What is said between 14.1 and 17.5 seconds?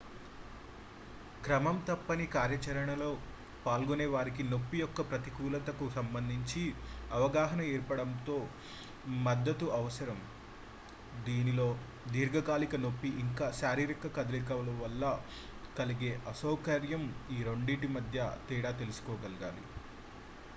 కదలికల వల్ల కలిగే అసౌకర్యం ఈ